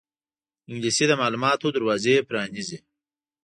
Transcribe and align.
انګلیسي 0.69 1.05
د 1.07 1.11
معلوماتو 1.21 1.73
دروازې 1.75 2.15
پرانیزي 2.27 2.77